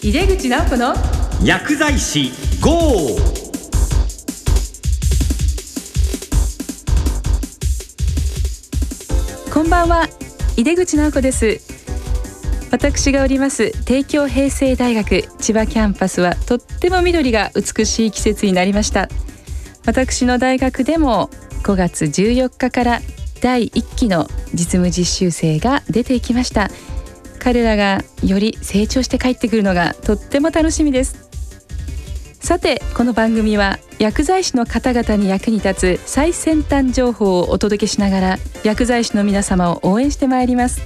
[0.00, 0.94] 井出口直子の
[1.42, 3.18] 薬剤師 GO!
[9.52, 10.06] こんばんは
[10.56, 11.60] 井出口直子です。
[12.70, 19.08] 私がおります帝京平成大学千葉キャンパスはとっても緑が美しい季節になりました。
[19.84, 21.28] 私の大学でも
[21.64, 23.00] 5月14日から
[23.40, 26.70] 第1期の実務実習生が出てきました
[27.38, 31.28] 彼らがより成長して帰ってくるのがとっても楽しみです。
[32.40, 40.80] さてこの番組は薬剤師の方々に役に立つ最先端情報をお届けしながら薬剤師の皆様を応援してまいります。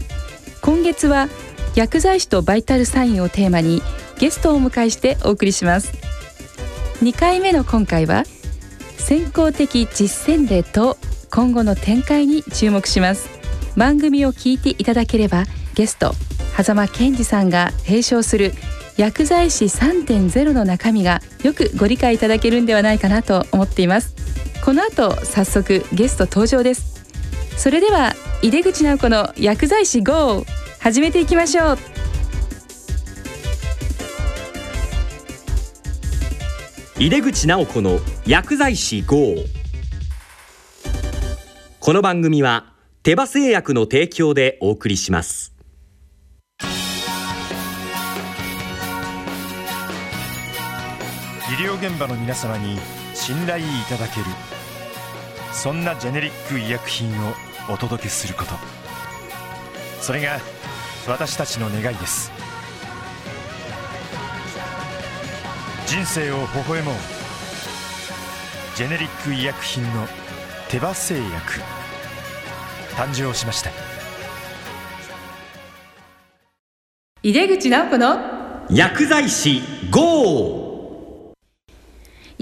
[0.63, 1.29] 今月は
[1.75, 3.83] 薬剤師とバイタルサインをテーマに
[4.19, 5.93] ゲストをお迎えしてお送りします。
[7.03, 8.25] 2回目の今回は
[8.99, 10.97] 先行的実践例と
[11.31, 13.29] 今後の展開に注目します。
[13.77, 15.45] 番組を聞いていただければ
[15.75, 16.13] ゲスト
[16.57, 18.53] 狭間健二さんが提唱する
[18.97, 24.15] 薬剤師3.0の中身がよくご理解いただけるんではないかなと思っています。
[24.65, 27.05] この後早速ゲスト登場です。
[27.57, 30.45] それでは井出口直子の薬剤師 GO
[30.79, 31.79] 始めていきましょう。
[36.99, 39.35] 井出口直子の薬剤師 GO!
[41.81, 42.73] この番組は
[43.03, 45.52] 手羽製薬の提供でお送りします。
[51.63, 52.77] 療現場の皆様に
[53.15, 54.27] 信頼いただける。
[55.53, 57.35] そんなジェネリック医薬品を
[57.71, 58.51] お届けすること。
[60.01, 60.39] それが
[61.07, 62.33] 私たちの願いです。
[65.87, 66.95] 人生を微笑もう。
[68.77, 70.07] ジェネリック医薬品の
[70.69, 71.61] 手羽製薬。
[72.97, 73.71] 誕生しました。
[77.23, 80.62] 井出口直子の薬剤師 GO!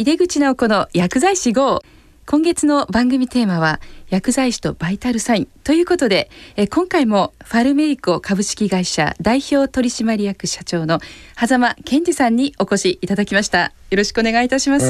[0.00, 1.83] 井出口直子の薬剤師号。
[2.24, 11.00] 今月の番組テーマは薬剤師とバイタルサインということでえ今回もファルメイコ株式会社代表取締役社長の
[11.39, 13.74] 狭間健二さんにお越しいただきました。
[13.90, 14.86] よろしくお願いいたします。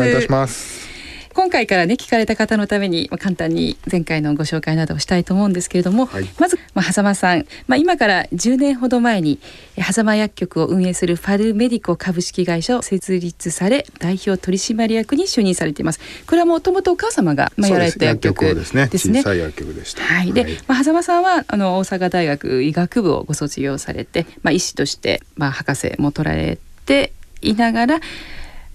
[1.34, 6.28] 今回からね聞かれた方のためにまあ簡単に前回のご紹介などをしたいと思うんですけれども、はい。
[6.38, 9.38] まずまあ狭間さん、まあ、今から10年ほど前に
[9.76, 16.00] え狭間薬局を運営するファルメディコ株式会社を設立され代表取締役に就任されています。
[16.26, 18.88] これはもともとお母様がまあやられた薬局ですね。
[18.88, 20.02] ですね小さい薬局でした。
[20.02, 27.12] はい、で、まあ、狭間さんはあの大阪大学医学部をご卒業されて、まあ、医師として、まあ、博士も取られて
[27.42, 28.00] いながら、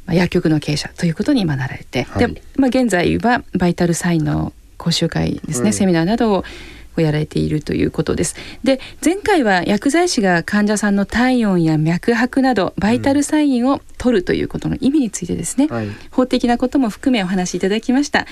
[0.06, 2.34] まあ、薬局の経営者ということに今なられて、はい。
[2.34, 5.74] で、まあ、現在はバイタルサインの講習会ですね、うん。
[5.74, 6.44] セミナーなどを
[6.96, 8.36] こうやられているということです。
[8.64, 15.88] で前回は薬剤師が患者さんの体温や脈拍などバイタルサインを取るということの意味についてですね、はい。
[16.12, 18.28] 法的なことも含めお話しいただきました。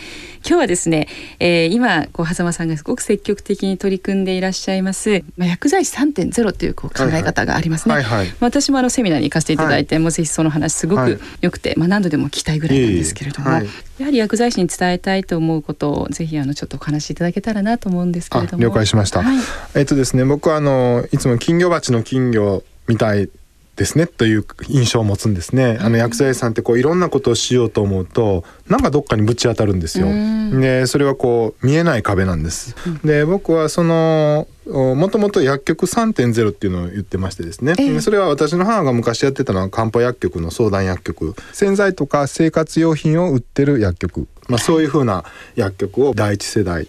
[0.46, 1.08] 今日はですね、
[1.40, 11.16] えー今こう狭間さんがすごく積極的に取り組んでいらっしゃいます、まあ、薬剤師3.0というこう考え方がありますね、はいはいまあ私もあのセミナーに行かせていただいて、もうぜひその話すごはい。
[11.16, 19.38] く良くて、まあ、何度でも聞きたいぐらいなんですけれども、やはり薬剤師に伝えたいと思うことをぜひあのちょっとお話しいただけたらなと思うんですけれどもあ了解しましたはい
[19.76, 23.30] えっとですね僕はあのいつも金魚鉢の金魚みたい
[23.76, 25.80] ですねという印象を持つんですね。
[25.82, 30.08] あの薬剤師さんってこういろんなことをしようと思うとなんかどっかにぶち当たるんですよ。
[30.08, 32.76] うんでそれはこう見えない壁なんです。
[33.04, 37.94] で僕はそのおもともと薬局3.0っていうのを言ってましてですね、ええ。
[37.94, 41.36] でそれは私の母が昔やってたのは漢方薬局の相談薬局。
[41.52, 45.26] 洗剤とか生活用品を売ってる薬局、まあ、そういうふうな
[45.56, 46.88] 薬局を第一世代。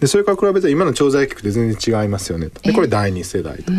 [0.00, 2.60] でそれから比べて今の調剤薬局って全然違いますよねと。
[2.60, 3.72] でこれ第二世代と。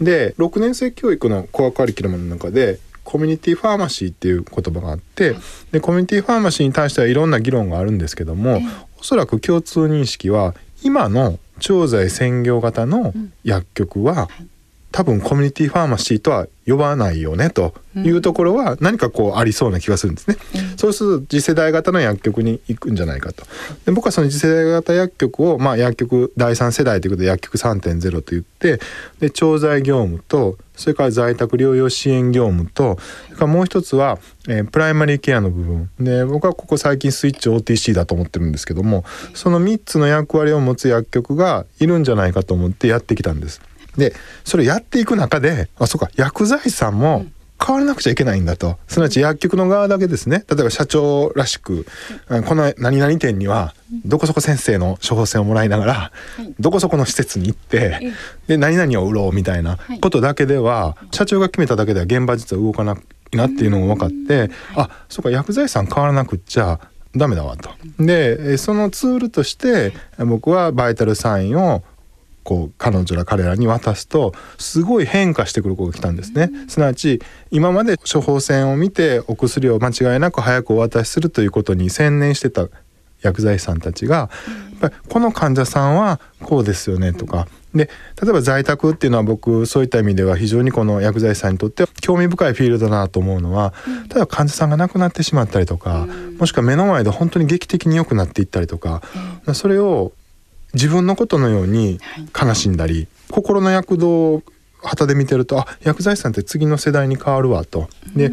[0.00, 5.36] で6年生教育のコアカリキュラムの中でコミュニティファーマシーっていう言葉があって
[5.70, 8.60] でコミュニティファーマシーに対してはいろんな議論があるんですけども
[8.98, 13.12] おそらく共通認識は今の調剤専業型の
[13.44, 14.28] 薬局は
[14.96, 20.38] 多分コミュニティファーマシーとは呼ばないよねというところは何かこうありそうな気がするんですね。
[20.78, 23.44] そうすると次世代型の薬局に行くんじゃないかと。
[23.84, 28.80] で僕はその次世代型薬局を、まあ、薬局第三世代ということで薬局3.0と言って
[29.20, 32.96] で調剤業務とそれから在宅療養支援業務と
[33.26, 34.18] それからもう一つは、
[34.48, 39.04] えープライマリーケアの部分で僕はここ最近スイッチ OTC だと思ってるんですけども
[39.34, 43.60] その3つの役割を持つ薬局がいるんじゃないかと思ってやってきたんです。
[43.96, 44.14] で
[44.44, 47.26] それやっていく中であそうか薬剤師さんも
[47.64, 48.76] 変わらなくちゃいけないんだと。
[48.86, 50.44] すなわち薬局の側だけですね。
[50.48, 51.86] 例えば社長らしく、
[52.46, 56.12] この何々店にはどこそこ先生の処方箋をもらいながら、
[56.60, 58.12] どこそこの施設に行って
[58.46, 62.98] で何々を売ろうみたいなことだけでは、社長が決めただけでは現場実は動かな
[63.32, 66.78] いなっていうのが分かって、あそうか薬剤師さん変わらなくっちゃ
[67.16, 67.70] ダメだわと。
[67.98, 71.82] でそのツールとして僕はバイタルサインを
[72.46, 77.20] こう彼女ら彼らに渡すとすごい変化してくる子が来たんですね、すなわち
[77.50, 82.68] 今まで処方箋を見てお薬を間違いなく早くお渡しするということに専念してた
[83.20, 84.24] 薬剤師さんたちがや
[84.76, 87.48] っぱりこの患者さんはこうですよねとか。
[87.74, 87.90] で
[88.22, 93.74] 例えば在宅っていうのは僕そういった意味では非常にこの薬剤師さんにとって興味深いフィールドだなと思うのは
[94.08, 96.06] 例えば患者さんが亡くなってしまったりとか
[96.38, 99.02] もしくは目の前で本当に劇的に良くなっていったりとか
[99.52, 100.12] それを
[100.76, 101.98] 自分のことのように
[102.38, 104.42] 悲しんだり、はい、心の躍動を
[104.82, 107.88] 旗で見てるとあ薬剤師さんって次の世代に変わるわと。
[108.14, 108.30] で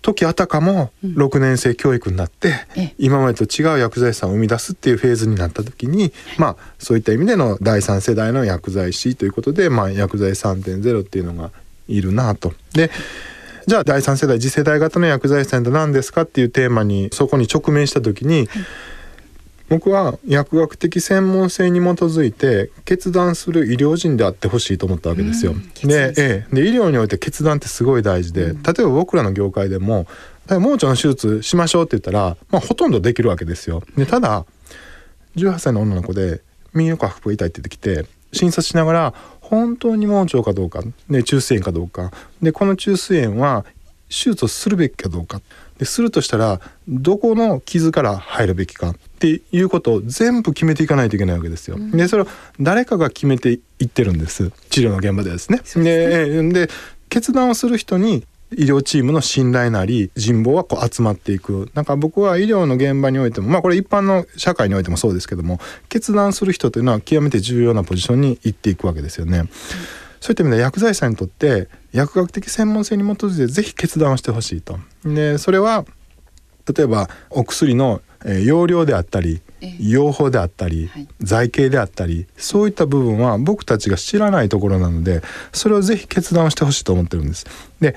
[0.00, 11.50] 時あたかも6年生教育になって、うん、今までと違う薬剤師さんを生み出すっていうフェーズになった時に、まあそういった意味での第3世代の薬剤師ということで、まあ、薬剤3.0っていうのが
[11.88, 12.52] いるなと。
[12.74, 12.90] で
[13.66, 18.48] じゃあ第3世代次世代型の薬剤師さんって何ですかっていうテーマにそこに直面した時に、はい
[19.68, 25.52] 僕は薬学的専門性に基づいて決断する医療人であってほしいと思ったわけですよ。
[25.52, 30.06] うん、でええ、で医療において決断ってすごい大事で、例えば僕らの業界でも
[30.50, 33.82] 盲腸の手術しましょうって言ったら、まあ、ほとんどできるわけですよ。
[33.96, 34.44] でただ
[35.36, 36.42] 18歳の女の子で
[36.74, 42.10] 右の下腹部痛いって言ってきて診察しながら本当に盲腸かどうかで中枢炎かどうか
[42.42, 43.64] でこの中枢炎は
[44.14, 45.40] 手術をするべきかどうか
[45.78, 51.76] でするとしたらどこの傷から入るべきかっていうことを全部決めていかないといけないわけですよ。
[51.76, 52.26] うん、でそれを
[52.60, 55.60] 誰かが決めていってるんです治療の現場でですね。
[55.82, 56.70] で、ね、で
[57.08, 65.58] 決断をする人に医療チームの信頼なり人望はこう集まっていくなんか僕は医療の現場においてもまあこれ一般の社会においてもそうですけども
[65.88, 69.38] 決断する人というのは極めて重要なポジションに行っていくわけですよね。
[69.38, 69.48] うん
[70.24, 74.78] そういった意味で薬剤師さんにとって薬学的専門性に基づいて是非決断をしてほしいと。
[75.04, 75.84] でそれは
[76.66, 78.00] 例えばお薬の
[78.42, 79.42] 容量であったり
[79.78, 80.88] 用法であったり、
[81.20, 85.20] 財形であったりそういった部分は僕たちが知らないところなので
[85.52, 87.44] それをぜひ決断をしてほしいと思ってるんです。
[87.80, 87.94] で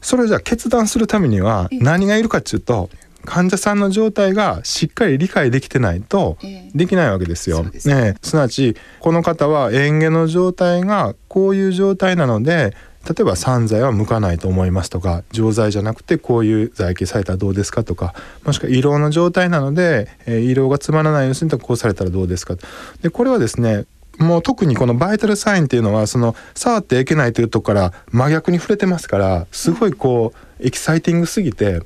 [0.00, 2.88] それをじゃあ決断するためには何がいるかっていうと
[3.24, 6.38] 患者さんの状態がしっかり理解できてないと
[6.74, 7.64] できないわけですよ。
[7.66, 12.74] えー、ね、すなわちこの方は嚥下の状態がこういう状態なので
[13.06, 22.56] 例えば散剤は向かないと思いますとか錠剤じゃなくてこういう剤形されたらどうですかとかもしくは胃ろうの状態なので、えー、胃ろうがつまらないようにするとこうされたらどうですか
[23.02, 23.84] でこれはですね
[24.18, 31.80] もう特にこのバイタルサインっていうのはその触ってはいけないというとこから真逆に触れてますからすごいこうエキサイティングすぎて。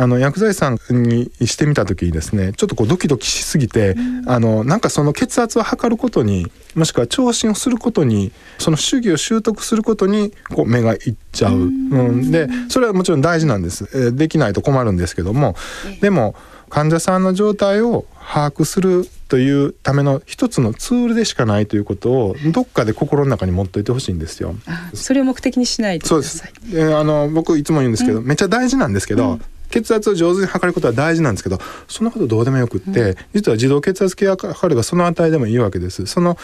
[0.00, 6.46] あの薬剤師さんにしてみた時にですねちょっとこうドキドキしすぎて、うん、あのなんかその血圧を測ることに
[6.76, 15.56] もしくは聴診をすることにその主義を習得することにこう目がいっちゃう、うん、うん、でそれはもちろん大事なんです、えー、できないと困るんですけども。
[16.00, 16.36] でも
[16.70, 24.54] 患者さんの状態を把握するというための一つのツールでしかないということをどっかで心の中に持っといてほしいんですよ。
[24.94, 26.42] それを目的にしないでそうです。
[26.72, 36.06] であの僕いつも言うんですけど、うん、めっちゃ大事なんですけど、うん血圧を上手に測ることは大事なんですけどそんなことどうでもよくって、うん、実は自動血圧計が測ればその値でもいいわけです。
[36.06, 36.36] その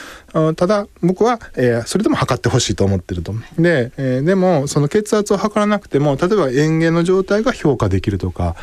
[0.56, 3.34] ただ僕は、えー、それでも測ってほしいと思ってると。
[3.58, 8.56] で、えー、でもその血圧を測らなくても例えば嚥下の状態が評価できるとか、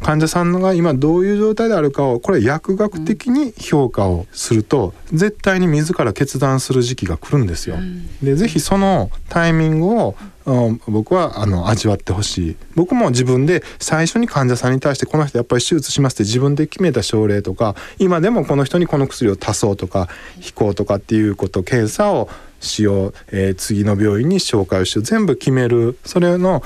[0.00, 7.76] うん、患者さんが今どういう状態であるかをこれ薬学的に評価をすると、うん、絶対に自ら決断する時期が来るんですよ。
[8.22, 10.16] でぜひそのタイミングを
[10.88, 12.56] 僕はあの味わってほしい。
[12.74, 20.08] 僕も自分で最初に患者さんに対してこの人やっぱり手術しますって自分で決めた症例とか今でもこの人にこの薬を足そうとか
[20.40, 22.28] 飛行とかっていうこと検査を
[22.60, 25.04] しよう、えー、次の病院に紹介をしよう。
[25.04, 25.98] 全部決める。
[26.04, 26.62] それの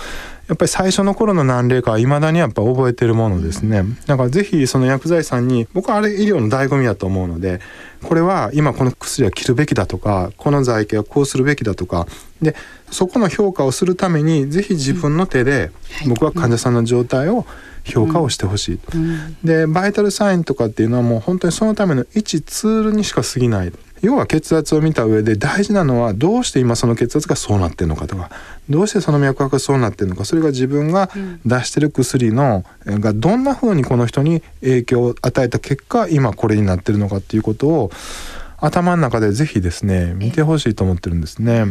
[0.49, 3.83] やっぱり最初の頃の何例かはいまだにやっぱ覚えてるものですね。
[4.07, 7.61] だからぜひその薬剤師さんに僕はあれ医療の醍醐味だと思うので
[8.03, 12.07] これは今この薬は切るべきだとかこの剤形はこうするべきだとか
[12.41, 12.55] で
[12.91, 15.73] そこの評価をするためにぜひ自分の手で
[16.07, 17.45] 僕は患者さんの状態を
[17.85, 23.73] 評価をしてほしい、うん、でバイタルサインとかっていうのはもう本当にそのための一ツールにしか過ぎない
[24.03, 28.31] 要は血圧を見た上で大事なのはどうして今その血圧がそうなってるのかとか
[28.69, 31.11] どうしてその脈拍がそうなってるのかそれが自分が
[31.45, 37.91] 出してる薬の、がどんな風にこの人に影響を与えた結果今これになってるのかっていうことを
[38.59, 41.67] 頭の中でぜひですね見てほしいと思ってるんですね。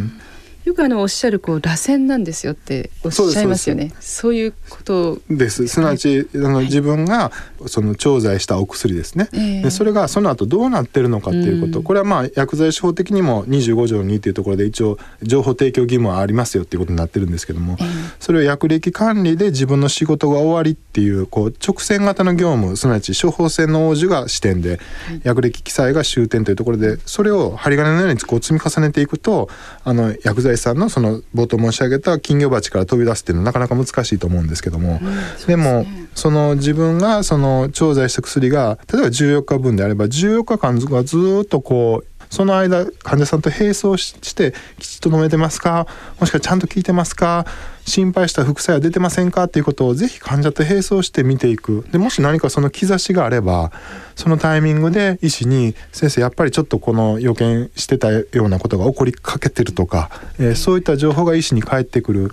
[0.66, 3.94] よくあのおっしゃるこう螺旋なんですよっておっしゃいますよね。
[4.00, 5.68] そういうことです。
[5.68, 7.32] すなわちあの、自分が
[7.68, 9.30] その調剤したお薬ですね。
[9.34, 11.84] えーでそれがその後どうなってるのかっていうこと、うん。
[11.84, 17.86] これはまあ薬剤師法的にも25条2っていうところで一応情報提供義務はありますよっていうことになってるんですけども、えー
[18.20, 24.80] それを薬歴管理で自分の仕事が終わりっていうこう直線型の業務すなわち処方箋の応じが支点で、
[25.24, 29.50] 薬歴記載が終点というところでそれを針金のようにこう積み重ねていくと
[29.84, 35.00] あの薬剤師さんのその冒頭申し上げた金魚鉢から飛び出すっていうのはなかなか難しいと思うんですけども、
[35.48, 45.88] でもその自分がその調剤した薬が例えば14日分であれば14日間がずっとこうその間患者さんと並走ししてきちっと飲めてますか？
[46.20, 47.46] もしくはちゃんと効いてますか？
[47.86, 53.72] 心配した副作用出てませんかっていうことをぜひ患者と並走して見ていくでもし何かその兆しがあれば
[54.16, 62.32] そのタイミングで医師に「先生やっぱりちょっとこの予見してたようなことが起こりかけてる」とか、えーそういった情報が医師に返ってくる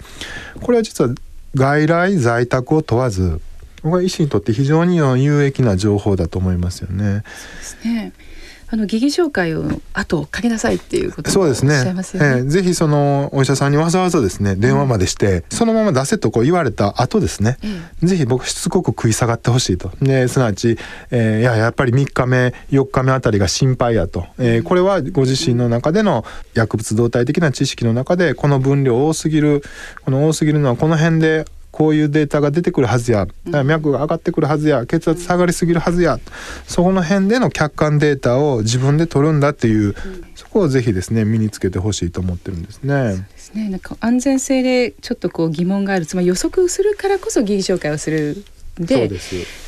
[0.60, 1.10] これは実は
[1.54, 3.40] 外来在宅を問わず
[3.82, 7.24] 僕は医師にとって非常に有益な情報だと思いますよね。
[7.58, 8.12] ですね。
[8.72, 11.74] あの疑義紹介を後をかけなさいっていうことをそうですね。
[11.76, 12.38] おっしゃいますよね。
[12.38, 17.58] ええぜひそのお医者さんにわざわざですね電話までして、そのまま出せとこう言われた後ですね、
[18.02, 19.90] えぜひ僕しつこく食い下がってほしいと。
[20.00, 20.78] ですなわち、
[21.10, 26.24] えーいややっぱり3日目4日目あたりが心配やと、えーこれはご自身の中での
[26.54, 29.62] 薬物動態的な知識の中でこの分量多すぎる
[30.06, 33.26] この多すぎるのはこの辺でこういうデータが出てくるはずや
[33.64, 36.20] 脈が上がってくるはずや血圧下がりすぎるはずや
[36.68, 39.94] そこの辺での客観データを自分で取るんだっていう
[40.34, 43.26] そこをぜひですね身につけてほしいと思ってるんですね。
[43.32, 43.68] ですね。
[43.68, 48.44] なんか安全性でちょっとこう疑問がある、つまり予測するからこそ疑義紹介をする。
[48.78, 49.10] で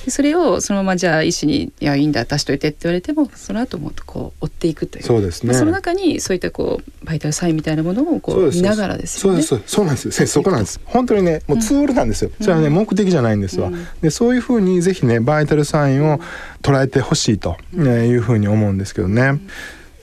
[0.09, 5.05] それをそのままじゃあ医師に「いやいいんだ出しといて」って言われてもその後もっとこう追っていくという。
[5.05, 5.53] そうですね。
[5.53, 9.43] まあその中にそういったこうバイタルサインみたいなものをこそう見ながらですよね。
[9.43, 9.75] そうです。
[9.75, 10.81] そうなんです先生そこなんです。
[10.87, 13.87] 本当にねもうツールなんですよ、それはね目的じゃないんですわ、うん。
[14.01, 16.21] でそういうふうにぜひねバイタルサインを
[16.63, 19.39] 捉えてほしいと、ねいうふうに思うんですけどね、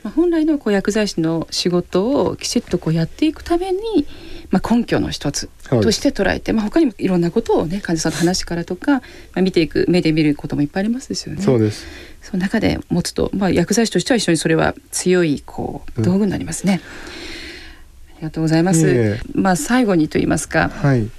[0.04, 4.08] まあ、本来のこう薬剤師の仕事をきちっとこうやっていくために、
[4.50, 9.02] まあ、根拠の一つとして捉えて、まあ、他にもいろんなことをね患者さんの話からとか、ま
[9.36, 11.42] あ、見ていく目で見ることもいっぱいありますですよね。
[11.42, 11.86] そうです
[12.22, 16.82] その中で持つと、まあ、薬剤師としては一緒にそれは強いこう道具になりますね。
[18.16, 18.82] ありがとうございます。
[18.82, 21.10] いえいえまあ最後にと言いますかはい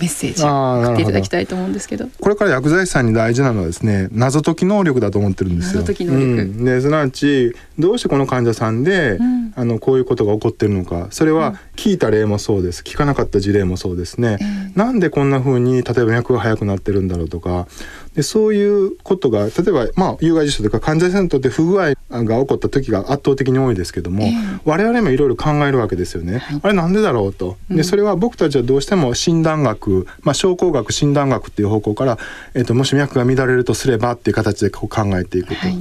[0.00, 0.88] メッセージあーなるほど。
[0.88, 2.08] 送っていただきたいと思うんですけど。
[2.20, 5.80] これから薬剤師さんに大事なのはですね謎解き能力だと思ってるんですよ。
[5.80, 6.24] 謎解き能力。
[6.24, 9.42] うん、ですなわちどうしてこの患者さんで、うん。
[9.54, 11.08] あのこういうことが起こってるのか。
[11.10, 12.82] それは聞いた例もそうです。
[12.82, 14.44] 聞かなかった事例もそうですね、え
[14.74, 14.78] え。
[14.78, 17.66] なんでこんな風に例えば脈が速くなってるんだろうとか
[18.14, 24.32] でそういうことが例えばまあ有害事象とか患者さんにとって不具合が起こった時が圧倒的に多いですけども、ええ
[24.64, 26.38] 我々もいろいろ考えるわけですよね。
[26.38, 27.56] はいあれなんでだろうと。
[27.70, 32.18] でそれは僕たちはどうしても診断学、まあ、症候学診断学っていう方向から、
[32.54, 35.54] えっともし脈が乱れるとすればっていう形でこう考えていくと。
[35.54, 35.78] はい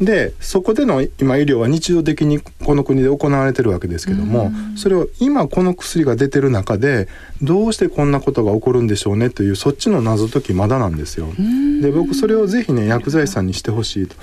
[0.00, 7.06] でそこでの今医療は日常的にこの国で行われてるわけですけどもそれを今この薬が出てる中で
[7.42, 11.28] どうしてこんなことが起こるんでしょうねというそっちの謎解きまだなんですよ。
[11.80, 14.16] で僕それをぜひね薬剤師さんにしてほしいと。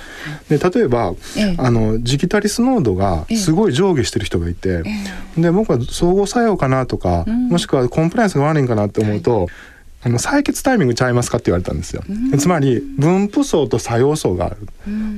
[0.49, 1.55] で例えば、ええ。
[1.57, 4.83] あのジギタリス濃度がすごい上下してる人がいて、
[5.37, 7.49] で僕は相互作用かなとか、ん。
[7.49, 9.47] もしくはコンプライアンスが悪いんかなって思うと、
[10.03, 12.03] あの採血タイミングちゃいますかって言われたんですよ。
[12.39, 14.57] つまり分布層と作用層がある。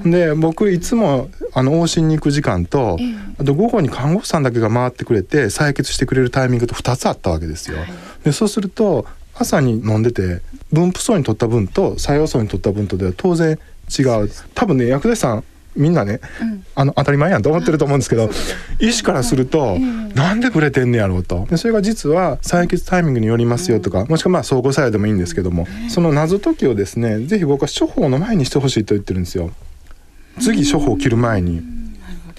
[0.09, 7.77] で僕いつもあの往診に行く時間と、ええあと午後に看護婦さんだけが回ってくれて採血してくれるタイミングと2つあったわけですよ。
[8.23, 13.57] でそうすると朝に飲んでて分布層に取った分と作用層に取った分とでは当然
[13.89, 15.43] 違う多分ね薬剤師さん
[15.75, 16.19] みんなね、
[16.75, 18.29] あの当たり前やんと思ってると思うんですけど
[18.79, 19.77] 医師からすると、
[20.15, 21.45] なんでブレてんねやろうと。
[21.49, 29.51] でそれが実は採血タイミングによりますよとか、もしくはまあ相互作用でもいいんですけども、その謎解きをですねぜひ僕は処方の前にしてほしいと言ってるんですよ。
[30.39, 31.82] 次処方を切る前に。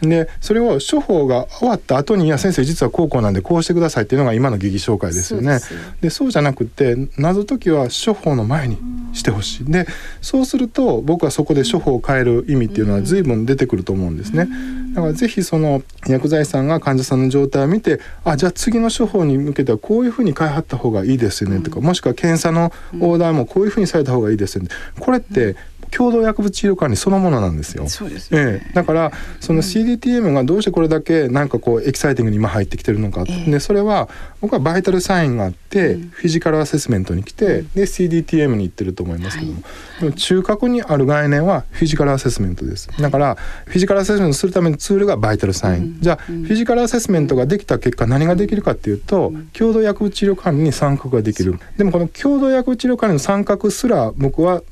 [0.03, 5.59] でそれを処方が終わった後に「いや先生実はこうこうなんでこうしてください」っていうのが今の疑義紹介ですよね。
[5.59, 8.79] そでそうじゃなくて謎解きは処方の前に
[9.13, 9.65] してほしい。
[9.65, 9.87] で
[10.21, 14.49] そうすると僕はそこで処方を変える意味っていうのは随分出てくると思うんですね。
[14.95, 24.69] だからぜひその薬剤師さんが患者さんの状態を見てあじゃあ次の処方に向けてはこういうふうに変えはった方がいいですよねとか、もしくは検査のオーダーもこういうふうにされた方がいいですよね。
[24.99, 25.57] これって
[25.97, 27.89] 共同薬物治療管理そのものなんですよ。
[27.89, 33.51] そうですね、ええ、だからその CDTM がどうしてこれだけなんかこうエキサイティングに今入ってきてるのか、ええ。
[33.51, 34.09] でそれは
[34.41, 36.09] 僕はバイタルサインがあって、うん。
[36.11, 39.63] フィジカルアセスメントに来て、で CDTM に行ってると思いますけども、
[40.01, 40.13] はい。
[40.15, 42.89] 中核にある概念はフィジカルアセスメントです。
[43.01, 43.37] だから
[43.67, 46.01] フィジカルアセスメントするためのツールがバイタルサイン、うん。
[46.01, 51.59] じゃあ、フィジカルアセスメントができた結果何ができるかっていうと、共同薬物治療管理に参画ができる。
[51.77, 54.63] でもこの共同薬物治療管理の参画すら僕は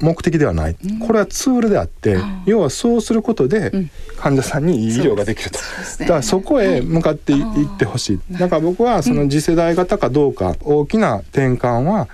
[0.00, 0.76] 目的ではない、
[1.06, 3.90] これはツールであって、要はそうすることでん。
[4.16, 5.58] 患者さんにいい医療ができると、
[6.00, 8.20] だからそこへ向かってい,、ってほしい。
[8.32, 12.08] だから僕はその次世代型かどうか、大きな転換は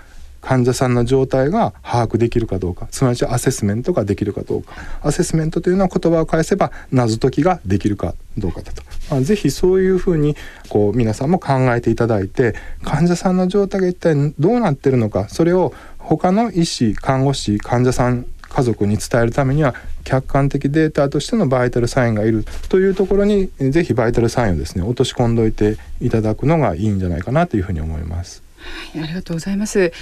[0.47, 4.75] 患者さんの状態が把握できるかどうかすなわちアセスメントができるかどうか。
[5.03, 10.37] アセスメントというのは言葉を返せば謎解きができるかどうかだと、まあ、ぜひそういうふうに
[10.69, 15.73] こう皆さんも考えていただいて患者さんの状態が一体どうなってるのかそれを
[16.09, 28.43] 他の医師看護師患者さん家族に伝えるためには客観的データとしてのバイタルサインがいるというところにぜひバイタルサインをですね落とし込んどいていただくのがいいんじゃないかなというふうに思います。
[28.93, 29.93] はいありがとうございます。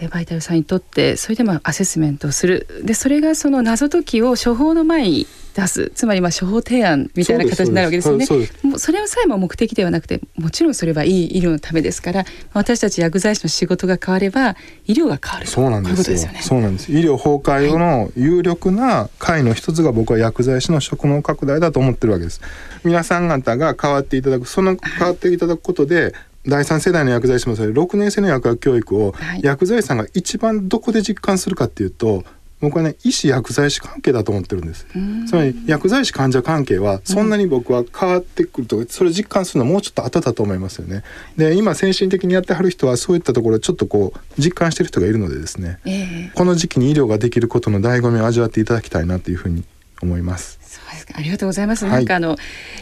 [0.00, 2.66] えーバイタルさんにとってそれでもアセスメントをする。
[2.82, 5.92] でそれがその謎解きを処方の前に出す。
[5.94, 8.26] つまりまあ処方提案みたいな形になるわけですよね。
[8.62, 15.46] もうそれさえも目的ではなくてもちろんそれはいい医療のためですから私たち薬剤師の仕事が変われば医療が変わる。
[15.46, 16.32] そうなんですよ。
[16.32, 16.40] ね。
[16.42, 16.90] そうなんです。
[16.90, 22.40] 医療崩壊後の有力な解の一つが僕は薬剤師の職能拡大だと思ってるわけです。
[22.84, 26.14] 皆さん方が変わっていただくその変わっていただくことで
[26.46, 29.40] 第三世代の薬剤師もそれ6年生の薬学教育をはい。
[29.42, 32.24] 薬剤師さんが一番どこで実感するかっていうと
[32.60, 34.86] 僕はね医師薬剤師関係だと思ってるんです。
[34.94, 35.26] うん。
[35.26, 41.02] つまり薬剤師患者関係はそんなに僕は変わってくるとそれを実感するのはもうちょっと後だと思いますよね。
[41.36, 45.78] で今先進的にやってはる人はそういったところをちょっとこう実感してる人がいるのでですね。
[45.86, 45.90] え
[46.30, 46.32] え。
[46.34, 49.64] この時期に医療ができることの醍醐味を味わっていただきたいなというふうに
[50.02, 50.58] 思います。
[50.62, 51.84] そうですかありがとうございます。
[51.84, 52.36] はいなんかあの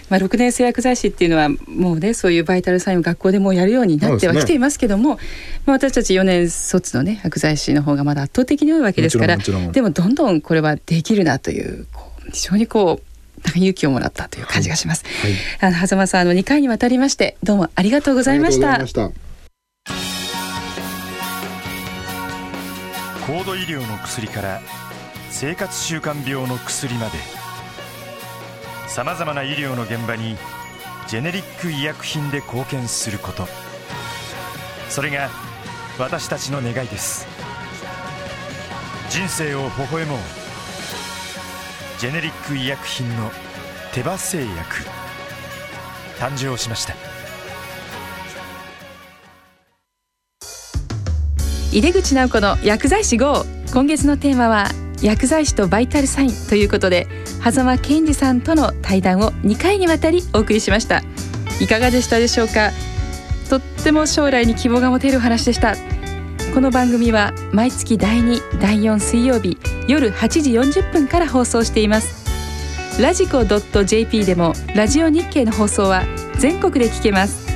[0.08, 5.18] まあ6年生薬剤師っていうのはもうねそういうバイタルサインを学校でもうやるようになってはきていますけども、
[5.64, 13.08] まあ私たち4年卒のね薬剤師の方がまだ圧倒的に多いわけですから、でもどんどんこれはできるなというこう非常にこう
[13.44, 15.04] なんか勇気をもらったという感じがします。
[15.60, 18.74] はい、あの狭間さんあの2回にわたりましてどうもありがとうございました。
[18.74, 19.28] ありがとうございました。
[23.26, 24.62] 高度医療の薬から
[25.40, 27.12] 生活習慣病の薬まで。
[28.88, 30.36] さまざまな医療の現場に
[31.06, 33.46] ジェネリック医薬品で貢献すること。
[34.88, 35.30] それが
[35.96, 37.24] 私たちの願いです。
[39.10, 40.18] 人生を微笑もう。
[42.00, 43.30] ジェネリック医薬品の
[43.92, 44.50] 手羽製薬。
[46.18, 46.94] 誕生しました。
[51.72, 54.66] 井出口直子の薬剤師 GO 今月のテーマは
[55.02, 57.06] 薬剤師とバイタルサインということで
[57.42, 61.02] 狭間健二さんとの対談を2回にわたりお送りしました。
[61.60, 62.70] いかがでしたでしょうか？
[63.48, 65.74] とっても将来に希望が持てる話でした。
[66.54, 72.26] この番組は毎月第2第4水曜日夜8時40分から放送しています。
[73.00, 76.02] ラジコ .jp でもラジオ日経の放送は
[76.38, 77.46] 全国で聞けます。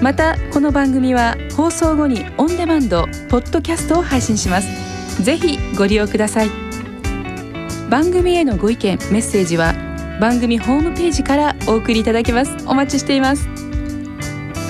[0.00, 5.22] またこの番組は放送後にオンデマンドポッドキャストを配信します。
[5.22, 6.61] ぜひご利用ください。
[7.92, 9.74] 番組へのご意見メッセージは
[10.18, 12.56] 番組ホームページからお送りいただけます。
[12.66, 13.46] お待ちしています。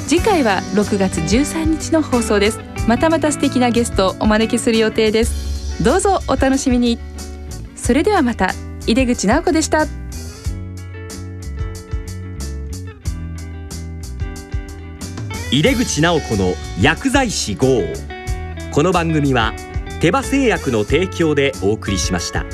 [0.09, 2.59] 次回は6月13日の放送です。
[2.89, 5.85] またまた素敵なゲストをお招きする予定です。
[5.85, 6.99] どうぞお楽しみに。
[7.77, 8.51] それではまた
[8.89, 9.87] 井出口直子でした。
[15.53, 17.69] 井出口直子の薬剤師号。
[18.73, 19.53] この番組は
[20.01, 22.45] 手羽製薬の提供でお送りしました。